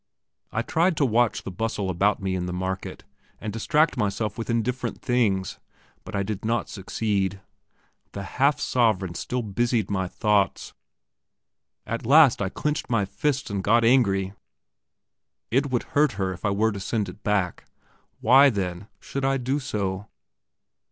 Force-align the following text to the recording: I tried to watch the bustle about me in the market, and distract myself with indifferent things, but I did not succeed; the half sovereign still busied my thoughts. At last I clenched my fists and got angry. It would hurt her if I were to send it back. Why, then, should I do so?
I 0.51 0.63
tried 0.63 0.97
to 0.97 1.05
watch 1.05 1.43
the 1.43 1.51
bustle 1.51 1.87
about 1.91 2.19
me 2.19 2.33
in 2.33 2.47
the 2.47 2.53
market, 2.53 3.03
and 3.39 3.53
distract 3.53 3.95
myself 3.97 4.35
with 4.35 4.49
indifferent 4.49 4.99
things, 4.99 5.59
but 6.03 6.15
I 6.15 6.23
did 6.23 6.43
not 6.43 6.69
succeed; 6.69 7.39
the 8.13 8.23
half 8.23 8.59
sovereign 8.59 9.13
still 9.13 9.43
busied 9.43 9.91
my 9.91 10.07
thoughts. 10.07 10.73
At 11.85 12.03
last 12.03 12.41
I 12.41 12.49
clenched 12.49 12.89
my 12.89 13.05
fists 13.05 13.51
and 13.51 13.63
got 13.63 13.85
angry. 13.85 14.33
It 15.51 15.69
would 15.69 15.83
hurt 15.93 16.13
her 16.13 16.33
if 16.33 16.45
I 16.45 16.49
were 16.49 16.71
to 16.71 16.79
send 16.79 17.07
it 17.07 17.21
back. 17.21 17.65
Why, 18.21 18.49
then, 18.49 18.87
should 18.99 19.23
I 19.23 19.37
do 19.37 19.59
so? 19.59 20.07